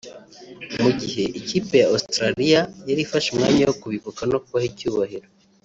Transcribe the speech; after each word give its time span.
Mugihe 0.81 1.23
ikipe 1.39 1.73
ya 1.81 1.87
Australian 1.95 2.67
yari 2.89 3.01
ifashe 3.03 3.27
umwanya 3.29 3.63
wo 3.67 3.75
ku 3.81 3.85
bibuka 3.93 4.21
no 4.31 4.37
kubaha 4.43 4.67
icyubahiro 4.71 5.27